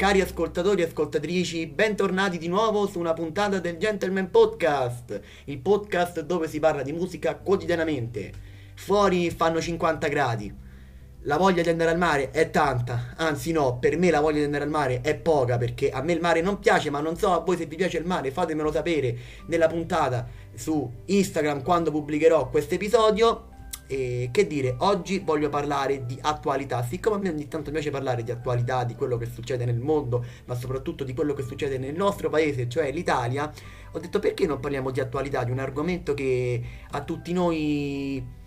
[0.00, 6.22] Cari ascoltatori e ascoltatrici, bentornati di nuovo su una puntata del Gentleman Podcast, il podcast
[6.22, 8.32] dove si parla di musica quotidianamente.
[8.76, 10.54] Fuori fanno 50 gradi.
[11.24, 14.44] La voglia di andare al mare è tanta, anzi no, per me la voglia di
[14.44, 17.34] andare al mare è poca perché a me il mare non piace, ma non so
[17.34, 19.14] a voi se vi piace il mare, fatemelo sapere
[19.48, 23.49] nella puntata su Instagram quando pubblicherò questo episodio
[23.90, 26.84] e che dire, oggi voglio parlare di attualità.
[26.84, 30.24] Siccome a me ogni tanto piace parlare di attualità, di quello che succede nel mondo,
[30.44, 33.52] ma soprattutto di quello che succede nel nostro paese, cioè l'Italia,
[33.90, 38.38] ho detto perché non parliamo di attualità, di un argomento che a tutti noi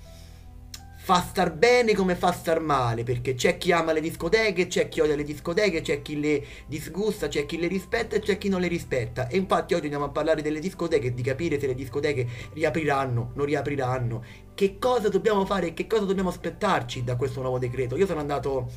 [1.04, 5.02] fa star bene come fa star male, perché c'è chi ama le discoteche, c'è chi
[5.02, 8.62] odia le discoteche, c'è chi le disgusta, c'è chi le rispetta e c'è chi non
[8.62, 9.28] le rispetta.
[9.28, 13.46] E infatti oggi andiamo a parlare delle discoteche di capire se le discoteche riapriranno, non
[13.46, 17.96] riapriranno, che cosa dobbiamo fare e che cosa dobbiamo aspettarci da questo nuovo decreto.
[17.96, 18.70] Io sono andato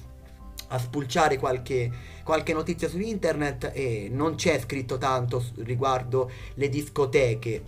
[0.69, 1.91] a spulciare qualche,
[2.25, 7.62] qualche, notizia su internet e non c'è scritto tanto riguardo le discoteche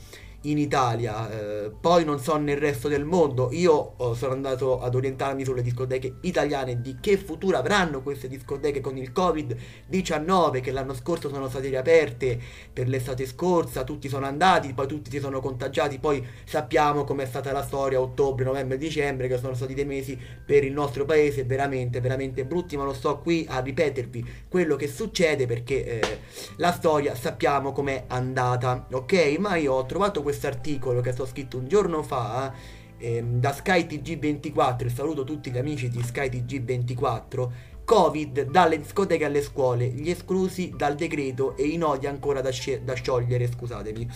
[0.50, 3.50] in Italia, eh, poi non so nel resto del mondo.
[3.52, 8.80] Io oh, sono andato ad orientarmi sulle discoteche italiane di che futuro avranno queste discoteche
[8.80, 12.38] con il Covid-19 che l'anno scorso sono state riaperte
[12.72, 17.52] per l'estate scorsa, tutti sono andati, poi tutti si sono contagiati, poi sappiamo com'è stata
[17.52, 22.00] la storia ottobre, novembre, dicembre che sono stati dei mesi per il nostro paese veramente,
[22.00, 26.19] veramente brutti, ma non sto qui a ripetervi quello che succede perché eh,
[26.56, 29.36] la storia sappiamo com'è andata, ok?
[29.38, 32.53] Ma io ho trovato questo articolo che stato scritto un giorno fa
[32.98, 37.48] ehm, da SkyTG24, saluto tutti gli amici di SkyTG24,
[37.84, 42.84] Covid dalle discoteche alle scuole, gli esclusi dal decreto e i nodi ancora da, sci-
[42.84, 44.09] da sciogliere, scusatemi.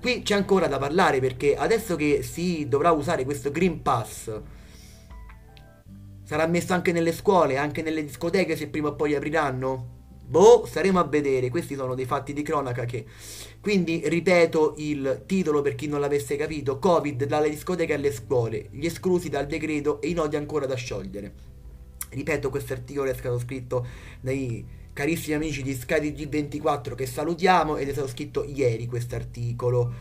[0.00, 4.30] Qui c'è ancora da parlare perché adesso che si dovrà usare questo Green Pass,
[6.22, 9.94] sarà messo anche nelle scuole, anche nelle discoteche se prima o poi apriranno?
[10.28, 13.04] Boh, staremo a vedere, questi sono dei fatti di cronaca che...
[13.60, 18.86] Quindi ripeto il titolo per chi non l'avesse capito, Covid dalle discoteche alle scuole, gli
[18.86, 21.32] esclusi dal decreto e i nodi ancora da sciogliere.
[22.10, 23.86] Ripeto, questo articolo è stato scritto
[24.20, 29.92] dai carissimi amici di SkyDG24 che salutiamo ed è stato scritto ieri questo articolo.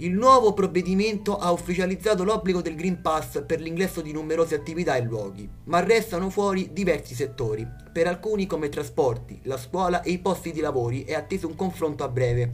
[0.00, 5.02] Il nuovo provvedimento ha ufficializzato l'obbligo del Green Pass per l'ingresso di numerose attività e
[5.02, 7.66] luoghi, ma restano fuori diversi settori.
[7.92, 12.04] Per alcuni come trasporti, la scuola e i posti di lavori è atteso un confronto
[12.04, 12.52] a breve.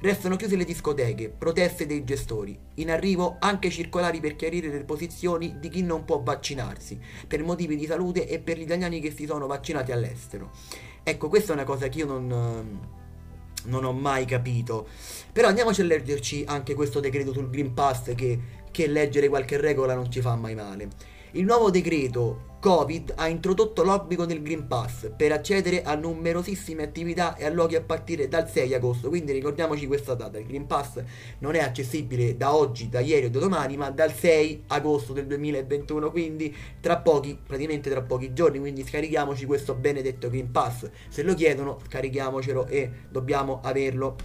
[0.00, 2.58] Restano chiuse le discoteche, proteste dei gestori.
[2.76, 6.98] In arrivo anche circolari per chiarire le posizioni di chi non può vaccinarsi,
[7.28, 10.50] per motivi di salute e per gli italiani che si sono vaccinati all'estero.
[11.02, 13.04] Ecco, questa è una cosa che io non
[13.66, 14.88] non ho mai capito.
[15.32, 18.38] Però andiamoci a leggerci anche questo decreto sul Green Pass che,
[18.70, 20.88] che leggere qualche regola non ci fa mai male.
[21.32, 27.36] Il nuovo decreto Covid ha introdotto l'obbligo del Green Pass per accedere a numerosissime attività
[27.36, 31.00] e a luoghi a partire dal 6 agosto, quindi ricordiamoci questa data, il Green Pass
[31.38, 35.28] non è accessibile da oggi, da ieri o da domani, ma dal 6 agosto del
[35.28, 41.22] 2021, quindi tra pochi, praticamente tra pochi giorni, quindi scarichiamoci questo benedetto Green Pass, se
[41.22, 44.16] lo chiedono scarichiamocelo e dobbiamo averlo.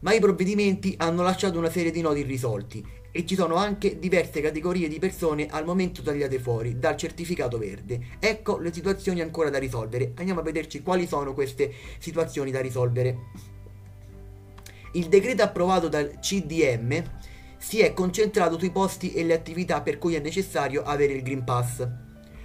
[0.00, 4.40] Ma i provvedimenti hanno lasciato una serie di nodi irrisolti e ci sono anche diverse
[4.40, 8.00] categorie di persone al momento tagliate fuori dal certificato verde.
[8.18, 10.12] Ecco le situazioni ancora da risolvere.
[10.16, 13.18] Andiamo a vederci quali sono queste situazioni da risolvere.
[14.92, 17.02] Il decreto approvato dal CDM
[17.58, 21.44] si è concentrato sui posti e le attività per cui è necessario avere il Green
[21.44, 21.86] Pass.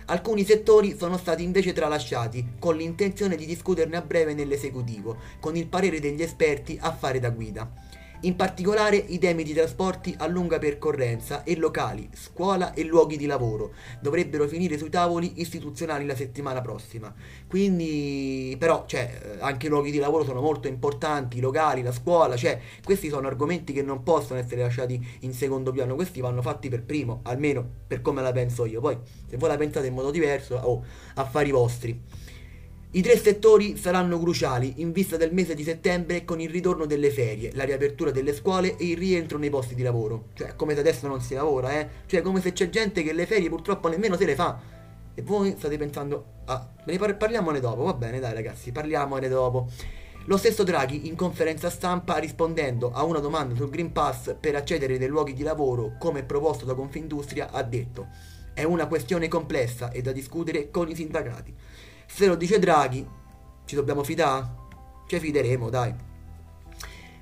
[0.08, 5.66] Alcuni settori sono stati invece tralasciati, con l'intenzione di discuterne a breve nell'esecutivo, con il
[5.66, 7.72] parere degli esperti a fare da guida.
[8.26, 13.28] In particolare i temi di trasporti a lunga percorrenza e locali, scuola e luoghi di
[13.28, 17.14] lavoro dovrebbero finire sui tavoli istituzionali la settimana prossima.
[17.48, 22.36] Quindi, però, cioè, anche i luoghi di lavoro sono molto importanti, i locali, la scuola,
[22.36, 26.68] cioè, questi sono argomenti che non possono essere lasciati in secondo piano, questi vanno fatti
[26.68, 28.82] per primo, almeno per come la penso io.
[28.82, 28.98] Poi,
[29.30, 30.84] se voi la pensate in modo diverso, oh,
[31.14, 32.02] affari vostri.
[32.96, 37.10] I tre settori saranno cruciali in vista del mese di settembre con il ritorno delle
[37.10, 40.28] ferie, la riapertura delle scuole e il rientro nei posti di lavoro.
[40.34, 41.90] Cioè, come se adesso non si lavora, eh?
[42.06, 44.62] Cioè, come se c'è gente che le ferie purtroppo nemmeno se le fa.
[45.14, 49.70] E voi state pensando, ah, ne par- parliamone dopo, va bene, dai ragazzi, parliamone dopo.
[50.28, 54.96] Lo stesso Draghi in conferenza stampa rispondendo a una domanda sul Green Pass per accedere
[54.96, 58.08] ai luoghi di lavoro come proposto da Confindustria ha detto
[58.56, 61.54] è una questione complessa e da discutere con i sindacati.
[62.08, 63.06] Se lo dice Draghi,
[63.66, 64.64] ci dobbiamo fidare?
[65.08, 65.94] Ci fideremo, dai.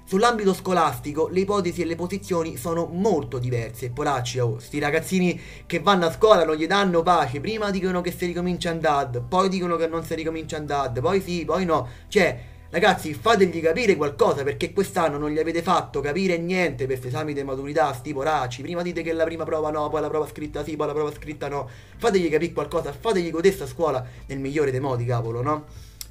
[0.06, 3.90] Sull'ambito scolastico le ipotesi e le posizioni sono molto diverse.
[3.90, 7.40] Polacci, oh, sti ragazzini che vanno a scuola non gli danno pace.
[7.40, 11.02] Prima dicono che si ricomincia a andare, poi dicono che non si ricomincia a andare,
[11.02, 11.88] poi sì, poi no.
[12.10, 17.08] Cioè, ragazzi, fategli capire qualcosa perché quest'anno non gli avete fatto capire niente per questi
[17.08, 18.64] esami di maturità, sti poracci.
[18.64, 21.12] Prima dite che la prima prova no, poi la prova scritta sì, poi la prova
[21.14, 21.70] scritta no.
[21.98, 25.66] Fategli capire qualcosa, fategli godere sta scuola nel migliore dei modi, cavolo, no?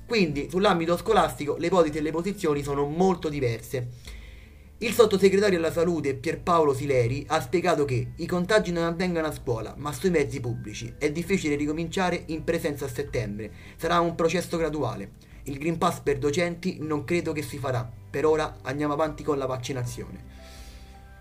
[0.07, 3.89] Quindi sull'ambito scolastico le ipotesi e le posizioni sono molto diverse.
[4.79, 9.75] Il sottosegretario alla salute Pierpaolo Sileri ha spiegato che i contagi non avvengono a scuola,
[9.77, 10.95] ma sui mezzi pubblici.
[10.97, 13.51] È difficile ricominciare in presenza a settembre.
[13.77, 15.31] Sarà un processo graduale.
[15.45, 17.89] Il Green Pass per docenti non credo che si farà.
[18.11, 20.31] Per ora andiamo avanti con la vaccinazione.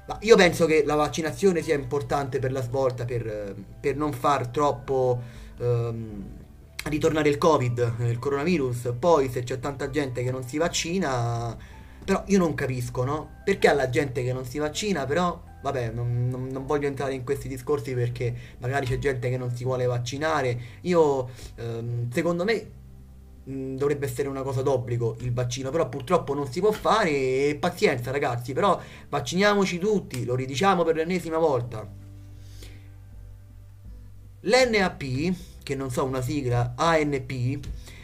[0.08, 4.48] Ma io penso che la vaccinazione sia importante per la svolta, per, per non far
[4.48, 5.22] troppo...
[5.58, 6.40] Um,
[6.84, 11.56] ritornare il covid, il coronavirus, poi se c'è tanta gente che non si vaccina,
[12.04, 13.30] però io non capisco, no?
[13.44, 17.24] Perché alla gente che non si vaccina, però, vabbè, non, non, non voglio entrare in
[17.24, 22.80] questi discorsi perché magari c'è gente che non si vuole vaccinare, io, ehm, secondo me,
[23.44, 27.58] mh, dovrebbe essere una cosa d'obbligo il vaccino, però purtroppo non si può fare e
[27.60, 28.80] pazienza ragazzi, però
[29.10, 32.00] vacciniamoci tutti, lo ridiciamo per l'ennesima volta.
[34.42, 35.34] L'NAP
[35.64, 37.60] che non so, una sigla, ANP,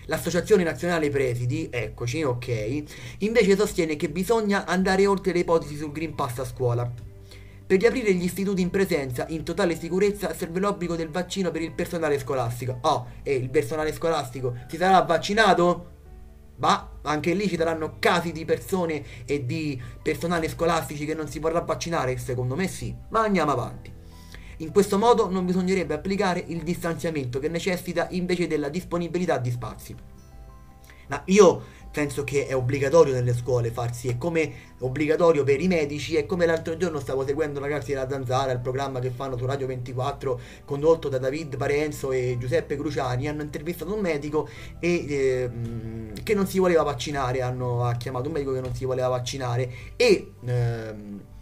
[0.06, 2.83] l'Associazione Nazionale Presidi, eccoci, ok,
[3.19, 7.06] invece sostiene che bisogna andare oltre le ipotesi sul Green Pass a scuola.
[7.68, 11.74] Per riaprire gli istituti in presenza, in totale sicurezza, serve l'obbligo del vaccino per il
[11.74, 12.78] personale scolastico.
[12.84, 15.96] Oh, e il personale scolastico si sarà vaccinato?
[16.60, 21.40] Ma anche lì ci saranno casi di persone e di personale scolastici che non si
[21.40, 22.18] vorrà vaccinare?
[22.18, 23.92] Secondo me sì, ma andiamo avanti.
[24.60, 29.94] In questo modo non bisognerebbe applicare il distanziamento che necessita invece della disponibilità di spazi.
[31.10, 36.16] Ma io penso che è obbligatorio nelle scuole farsi, è come obbligatorio per i medici,
[36.16, 39.68] è come l'altro giorno stavo seguendo ragazzi della Zanzara, il programma che fanno su Radio
[39.68, 44.48] 24 condotto da David Parenzo e Giuseppe Cruciani, hanno intervistato un medico
[44.80, 45.50] e, eh,
[46.24, 49.69] che non si voleva vaccinare, hanno ha chiamato un medico che non si voleva vaccinare
[49.95, 50.31] e...
[50.45, 51.36] Eh,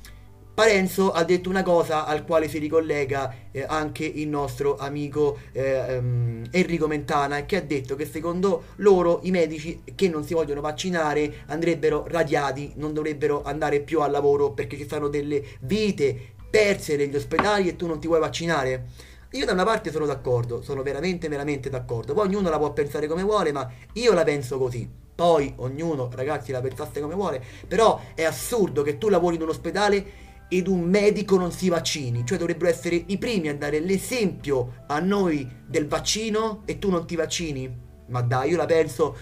[0.55, 5.97] Parenzo ha detto una cosa al quale si ricollega eh, anche il nostro amico eh,
[5.97, 10.61] um, Enrico Mentana che ha detto che secondo loro i medici che non si vogliono
[10.61, 16.17] vaccinare andrebbero radiati, non dovrebbero andare più al lavoro perché ci sono delle vite
[16.49, 18.85] perse negli ospedali e tu non ti vuoi vaccinare.
[19.31, 23.07] Io da una parte sono d'accordo, sono veramente veramente d'accordo, poi ognuno la può pensare
[23.07, 24.89] come vuole, ma io la penso così.
[25.15, 29.49] Poi ognuno, ragazzi, la pensasse come vuole, però è assurdo che tu lavori in un
[29.49, 34.83] ospedale ed un medico non si vaccini, cioè dovrebbero essere i primi a dare l'esempio
[34.87, 37.83] a noi del vaccino e tu non ti vaccini.
[38.07, 39.17] Ma dai, io la penso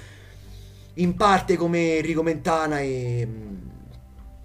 [0.96, 3.28] in parte come Enrico Mentana e,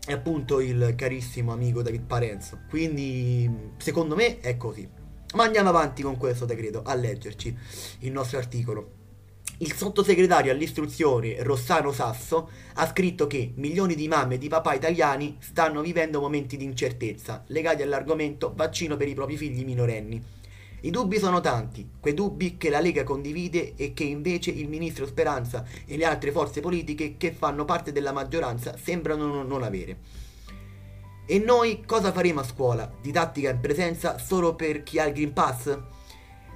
[0.07, 2.61] e appunto il carissimo amico David Parenzo.
[2.69, 4.89] Quindi secondo me è così.
[5.35, 7.55] Ma andiamo avanti con questo decreto, a leggerci
[8.01, 8.98] il nostro articolo.
[9.61, 15.37] Il sottosegretario all'istruzione Rossano Sasso ha scritto che milioni di mamme e di papà italiani
[15.41, 20.23] stanno vivendo momenti di incertezza legati all'argomento vaccino per i propri figli minorenni.
[20.83, 25.09] I dubbi sono tanti, quei dubbi che la Lega condivide e che invece il ministro
[25.09, 29.97] Speranza e le altre forze politiche che fanno parte della maggioranza sembrano non avere.
[31.27, 32.89] E noi cosa faremo a scuola?
[33.03, 35.77] Didattica in presenza solo per chi ha il Green Pass?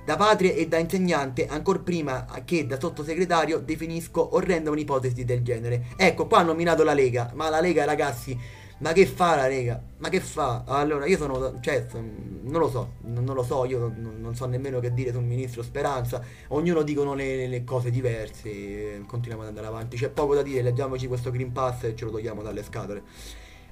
[0.05, 5.87] Da padre e da insegnante, ancora prima che da sottosegretario, definisco orrenda un'ipotesi del genere.
[5.97, 8.37] Ecco, qua ha nominato la Lega, ma la Lega, ragazzi,
[8.79, 9.81] ma che fa la Lega?
[9.99, 10.65] Ma che fa?
[10.67, 14.81] Allora, io sono, cioè, non lo so, non, lo so, io non, non, so nemmeno
[14.81, 19.97] che dire sul ministro Speranza, ognuno dicono le, le, cose diverse, continuiamo ad andare avanti,
[19.97, 23.03] c'è poco da dire, leggiamoci questo Green Pass e ce lo togliamo dalle scatole.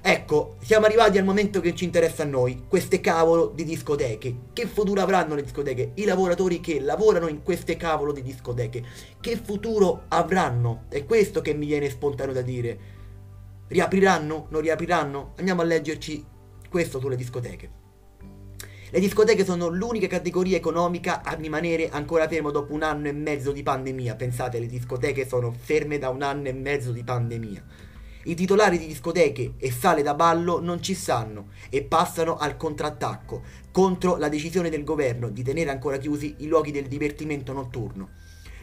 [0.03, 4.35] Ecco, siamo arrivati al momento che ci interessa a noi, queste cavolo di discoteche.
[4.51, 5.91] Che futuro avranno le discoteche?
[5.93, 8.83] I lavoratori che lavorano in queste cavolo di discoteche.
[9.19, 10.85] Che futuro avranno?
[10.89, 12.79] È questo che mi viene spontaneo da dire.
[13.67, 14.47] Riapriranno?
[14.49, 15.33] Non riapriranno?
[15.37, 16.25] Andiamo a leggerci
[16.67, 17.69] questo sulle discoteche.
[18.89, 23.51] Le discoteche sono l'unica categoria economica a rimanere ancora fermo dopo un anno e mezzo
[23.51, 24.15] di pandemia.
[24.15, 27.90] Pensate, le discoteche sono ferme da un anno e mezzo di pandemia.
[28.23, 33.41] I titolari di discoteche e sale da ballo non ci stanno e passano al contrattacco
[33.71, 38.09] contro la decisione del governo di tenere ancora chiusi i luoghi del divertimento notturno.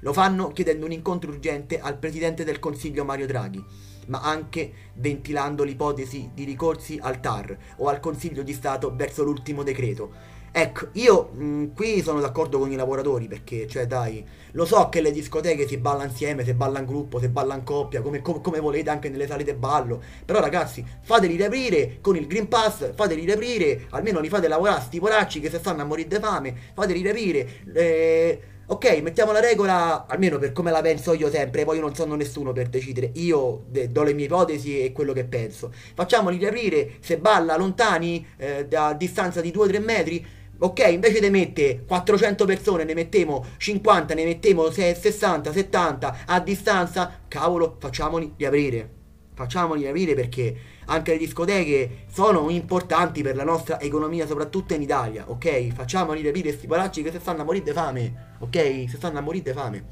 [0.02, 3.64] Lo fanno chiedendo un incontro urgente al Presidente del Consiglio Mario Draghi,
[4.06, 9.64] ma anche ventilando l'ipotesi di ricorsi al TAR o al Consiglio di Stato verso l'ultimo
[9.64, 10.36] decreto.
[10.50, 15.00] Ecco, io mh, qui sono d'accordo con i lavoratori perché, cioè, dai, lo so che
[15.00, 18.40] le discoteche si balla insieme, si balla in gruppo, si balla in coppia, come, come,
[18.40, 20.02] come volete anche nelle sale di ballo.
[20.24, 24.98] Però, ragazzi, fateli riaprire con il Green Pass, fateli riaprire, almeno li fate lavorare sti
[24.98, 27.46] poracci che se stanno a morire di fame, fateli riaprire.
[27.74, 31.94] Eh, ok, mettiamo la regola, almeno per come la penso io sempre, poi io non
[31.94, 35.72] sono nessuno per decidere, io de- do le mie ipotesi e quello che penso.
[35.94, 40.24] Facciamoli riaprire, se balla lontani, eh, a distanza di 2-3 metri
[40.60, 47.20] Ok, invece di mettere 400 persone, ne mettiamo 50, ne mettiamo 60, 70 a distanza,
[47.28, 48.96] cavolo, facciamoli riaprire.
[49.34, 55.26] Facciamoli riaprire perché anche le discoteche sono importanti per la nostra economia, soprattutto in Italia,
[55.28, 55.68] ok?
[55.72, 58.84] Facciamoli riaprire questi palacci che si stanno a morire di fame, ok?
[58.88, 59.84] Si stanno a morire di fame.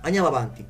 [0.00, 0.66] Andiamo avanti.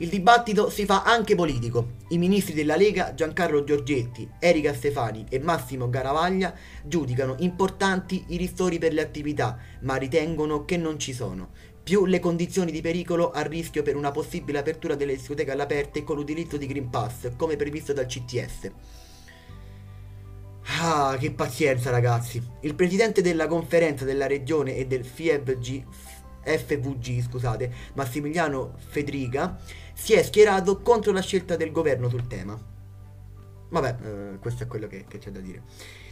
[0.00, 1.96] Il dibattito si fa anche politico.
[2.08, 8.78] I ministri della Lega Giancarlo Giorgetti, Erika Stefani e Massimo Garavaglia giudicano importanti i ristori
[8.78, 11.50] per le attività, ma ritengono che non ci sono.
[11.82, 16.16] Più le condizioni di pericolo a rischio per una possibile apertura delle discoteche all'aperto con
[16.16, 18.70] l'utilizzo di Green Pass, come previsto dal CTS.
[20.80, 22.42] Ah, che pazienza ragazzi.
[22.62, 25.84] Il presidente della conferenza della regione e del FIEVG,
[26.42, 29.58] FVG, scusate, Massimiliano Federica,
[29.92, 32.78] si è schierato contro la scelta del governo sul tema.
[33.70, 35.62] Vabbè, eh, questo è quello che, che, c'è da dire.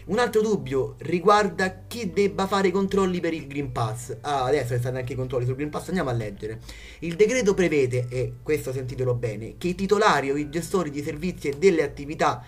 [0.07, 4.17] Un altro dubbio riguarda chi debba fare i controlli per il Green Pass.
[4.21, 6.61] Ah, adesso stanno anche i controlli sul Green Pass, andiamo a leggere.
[7.01, 11.49] Il decreto prevede, e questo sentitelo bene, che i titolari o i gestori di servizi
[11.49, 12.43] e delle attività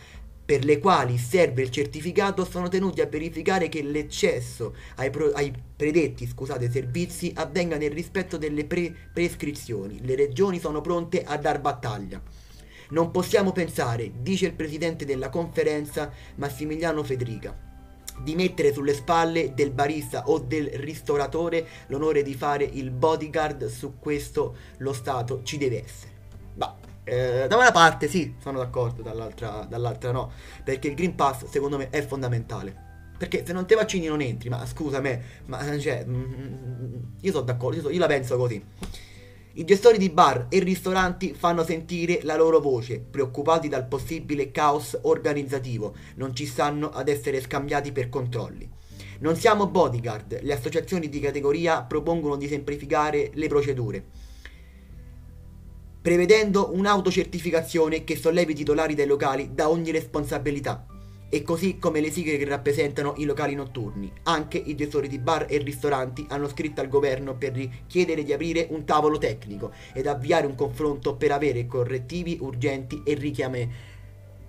[0.50, 5.52] per le quali serve il certificato sono tenuti a verificare che l'accesso ai, pro- ai
[5.76, 10.04] predetti scusate, servizi avvenga nel rispetto delle pre- prescrizioni.
[10.04, 12.20] Le regioni sono pronte a dar battaglia.
[12.88, 17.56] Non possiamo pensare, dice il presidente della conferenza Massimiliano Federica,
[18.20, 24.00] di mettere sulle spalle del barista o del ristoratore l'onore di fare il bodyguard, su
[24.00, 26.10] questo lo Stato ci deve essere.
[26.54, 30.30] Bah, eh, da una parte sì, sono d'accordo, dall'altra, dall'altra no,
[30.62, 32.88] perché il Green Pass secondo me è fondamentale.
[33.16, 37.32] Perché se non te vaccini non entri, ma scusa me, ma cioè, mm, mm, io
[37.32, 38.64] sono d'accordo, io, so, io la penso così.
[39.54, 44.96] I gestori di bar e ristoranti fanno sentire la loro voce, preoccupati dal possibile caos
[45.02, 48.70] organizzativo, non ci stanno ad essere scambiati per controlli.
[49.18, 54.04] Non siamo bodyguard, le associazioni di categoria propongono di semplificare le procedure
[56.00, 60.86] prevedendo un'autocertificazione che sollevi i titolari dei locali da ogni responsabilità,
[61.32, 64.12] e così come le sigle che rappresentano i locali notturni.
[64.24, 68.66] Anche i gestori di bar e ristoranti hanno scritto al governo per richiedere di aprire
[68.70, 73.70] un tavolo tecnico ed avviare un confronto per avere correttivi urgenti e richiame,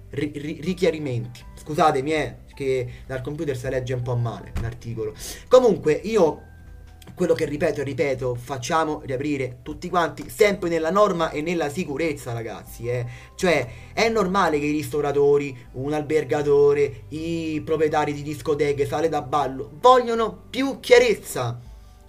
[0.10, 1.42] ri, ri, richiarimenti.
[1.54, 5.14] Scusatemi, eh, che dal computer si legge un po' male l'articolo.
[5.48, 6.50] Comunque, io
[7.14, 12.34] quello che ripeto e ripeto, facciamo riaprire tutti quanti, sempre nella norma e nella sicurezza,
[12.34, 12.88] ragazzi.
[12.88, 13.06] Eh.
[13.36, 19.72] Cioè, è normale che i ristoratori, un albergatore, i proprietari di discoteche, sale da ballo,
[19.80, 21.60] vogliono più chiarezza.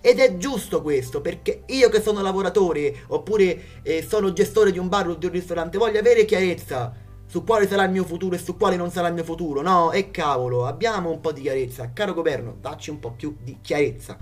[0.00, 4.88] Ed è giusto questo, perché io che sono lavoratore, oppure eh, sono gestore di un
[4.88, 6.92] bar o di un ristorante, voglio avere chiarezza
[7.26, 9.62] su quale sarà il mio futuro e su quale non sarà il mio futuro.
[9.62, 11.92] No, e cavolo, abbiamo un po' di chiarezza.
[11.92, 14.18] Caro governo, dacci un po' più di chiarezza.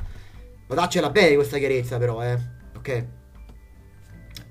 [0.70, 2.38] Ma daccela bene questa chiarezza però, eh.
[2.76, 3.06] Ok?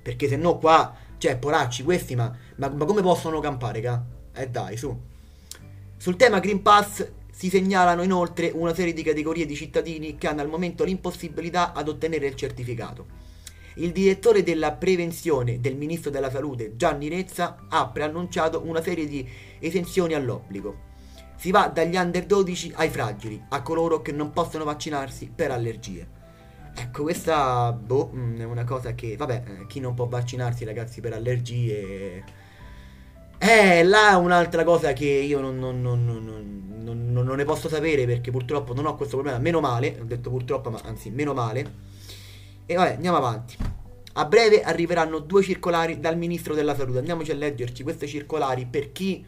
[0.01, 4.03] Perché se no qua, cioè, poracci, questi, ma, ma, ma come possono campare, ca?
[4.35, 4.93] Eh dai, su.
[5.95, 10.41] Sul tema Green Pass si segnalano inoltre una serie di categorie di cittadini che hanno
[10.41, 13.05] al momento l'impossibilità ad ottenere il certificato.
[13.75, 19.25] Il direttore della prevenzione del ministro della salute, Gianni Rezza, ha preannunciato una serie di
[19.59, 20.87] esenzioni all'obbligo.
[21.39, 26.05] Si va dagli under 12 ai fragili, a coloro che non possono vaccinarsi per allergie.
[26.75, 30.99] Ecco, questa boh, mm, è una cosa che, vabbè, eh, chi non può vaccinarsi, ragazzi,
[30.99, 32.23] per allergie.
[33.37, 38.31] Eh, là è un'altra cosa che io non, non, non, non, ne posso sapere perché
[38.31, 39.39] purtroppo non ho questo problema.
[39.39, 41.73] Meno male, ho detto purtroppo, ma anzi, meno male.
[42.65, 43.55] E vabbè, andiamo avanti.
[44.11, 46.97] A breve arriveranno due circolari dal ministro della salute.
[46.97, 49.25] Andiamoci a leggerci queste circolari per chi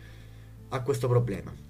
[0.67, 1.69] ha questo problema.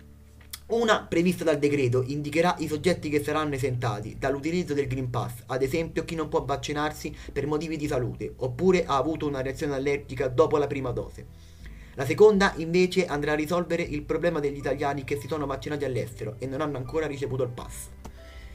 [0.71, 5.63] Una prevista dal decreto indicherà i soggetti che saranno esentati dall'utilizzo del Green Pass, ad
[5.63, 10.29] esempio chi non può vaccinarsi per motivi di salute oppure ha avuto una reazione allergica
[10.29, 11.25] dopo la prima dose.
[11.95, 16.35] La seconda invece andrà a risolvere il problema degli italiani che si sono vaccinati all'estero
[16.39, 17.87] e non hanno ancora ricevuto il pass.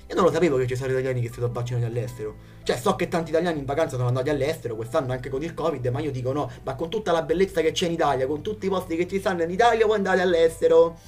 [0.08, 2.34] Io non lo sapevo che ci sono italiani che si sono vaccinati all'estero.
[2.62, 5.84] Cioè, so che tanti italiani in vacanza sono andati all'estero quest'anno anche con il Covid,
[5.88, 8.64] ma io dico no, ma con tutta la bellezza che c'è in Italia, con tutti
[8.64, 10.98] i posti che ci stanno in Italia, vuoi andare all'estero?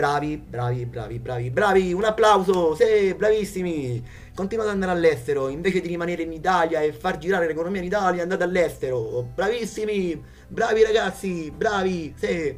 [0.00, 4.02] Bravi, bravi, bravi, bravi, bravi, un applauso, sì, bravissimi.
[4.34, 8.22] Continuate ad andare all'estero, invece di rimanere in Italia e far girare l'economia in Italia,
[8.22, 9.28] andate all'estero.
[9.34, 12.56] Bravissimi, bravi ragazzi, bravi, sì.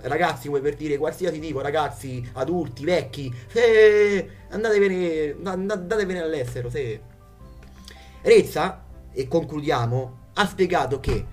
[0.00, 4.28] Ragazzi, vuoi per dire qualsiasi tipo, ragazzi, adulti, vecchi, sì.
[4.48, 6.98] Andatevene, andatevene all'estero, sì.
[8.22, 11.24] Rezza, e concludiamo, ha spiegato che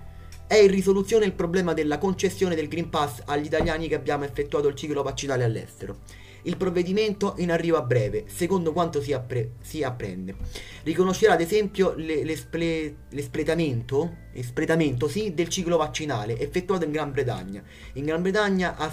[0.48, 4.66] è in risoluzione il problema della concessione del Green Pass agli italiani che abbiamo effettuato
[4.66, 5.98] il ciclo vaccinale all'estero.
[6.42, 10.36] Il provvedimento in arrivo a breve, secondo quanto si, appre- si apprende.
[10.84, 17.62] Riconoscerà ad esempio le- l'esple- l'espletamento sì, del ciclo vaccinale effettuato in Gran Bretagna.
[17.94, 18.90] In Gran Bretagna ha,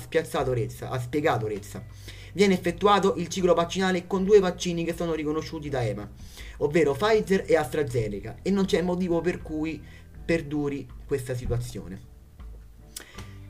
[0.48, 1.86] Rezza, ha spiegato Rezza.
[2.34, 6.10] Viene effettuato il ciclo vaccinale con due vaccini che sono riconosciuti da EMA,
[6.58, 9.82] ovvero Pfizer e AstraZeneca, e non c'è motivo per cui
[10.26, 12.14] perduri questa situazione.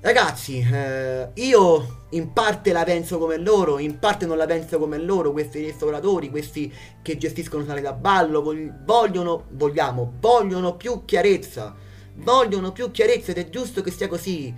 [0.05, 4.99] Ragazzi, eh, io in parte la penso come loro, in parte non la penso come
[4.99, 8.43] loro, questi ristoratori, questi che gestiscono sale da ballo,
[8.83, 11.75] vogliono, vogliamo, vogliono più chiarezza,
[12.17, 14.53] vogliono più chiarezza ed è giusto che sia così.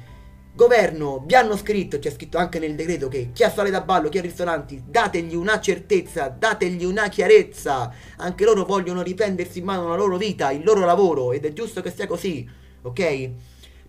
[0.58, 4.10] Governo, vi hanno scritto, c'è scritto anche nel decreto che chi ha sale da ballo,
[4.10, 7.94] chi ha ristoranti, dategli una certezza, dategli una chiarezza.
[8.18, 11.82] Anche loro vogliono riprendersi in mano la loro vita, il loro lavoro ed è giusto
[11.82, 12.50] che sia così,
[12.82, 13.30] ok?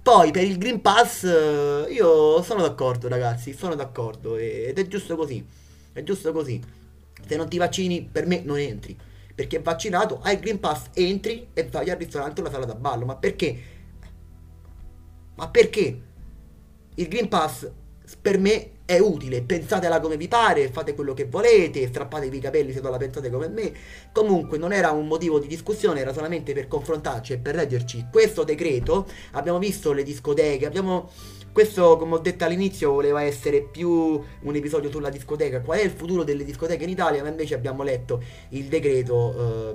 [0.02, 5.16] Poi per il Green Pass eh, io sono d'accordo ragazzi, sono d'accordo ed è giusto
[5.16, 5.42] così,
[5.94, 6.62] è giusto così.
[7.26, 8.94] Se non ti vaccini per me non entri,
[9.34, 12.75] perché vaccinato hai il Green Pass, entri e vai al ristorante o alla sala da
[12.75, 13.58] ballo, ma perché?
[15.34, 16.02] Ma perché?
[16.98, 17.70] Il Green Pass
[18.20, 22.72] per me è utile, pensatela come vi pare, fate quello che volete, strappatevi i capelli
[22.72, 23.72] se non la pensate come me.
[24.12, 28.44] Comunque non era un motivo di discussione, era solamente per confrontarci e per leggerci questo
[28.44, 29.06] decreto.
[29.32, 31.10] Abbiamo visto le discoteche, abbiamo
[31.52, 35.60] questo, come ho detto all'inizio, voleva essere più un episodio sulla discoteca.
[35.60, 37.22] Qual è il futuro delle discoteche in Italia?
[37.22, 39.74] Ma invece abbiamo letto il decreto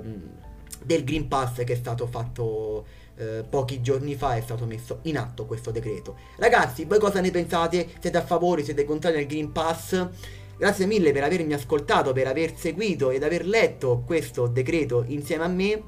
[0.84, 2.84] del Green Pass che è stato fatto
[3.16, 6.16] eh, pochi giorni fa è stato messo in atto questo decreto.
[6.36, 7.88] Ragazzi, voi cosa ne pensate?
[8.00, 10.08] Siete a favore, siete contrari al Green Pass?
[10.56, 15.48] Grazie mille per avermi ascoltato, per aver seguito ed aver letto questo decreto insieme a
[15.48, 15.82] me.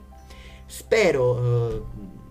[0.67, 1.83] Spero eh,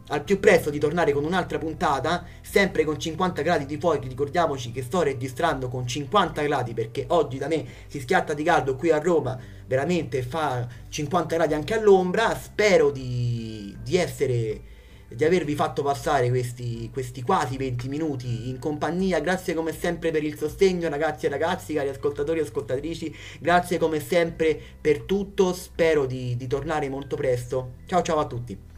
[0.10, 4.08] al più presto di tornare con un'altra puntata, sempre con 50 gradi di fuoco.
[4.08, 8.75] Ricordiamoci che sto registrando con 50 gradi perché oggi da me si schiatta di caldo
[8.75, 12.36] qui a Roma, veramente fa 50 gradi anche all'ombra.
[12.36, 14.74] Spero di, di essere
[15.16, 19.20] di avervi fatto passare questi, questi, quasi 20 minuti in compagnia.
[19.20, 23.16] Grazie come sempre per il sostegno, ragazzi e ragazzi, cari ascoltatori e ascoltatrici.
[23.40, 25.54] Grazie come sempre per tutto.
[25.54, 27.75] Spero di, di tornare molto presto.
[27.86, 28.75] Ciao ciao a tutti.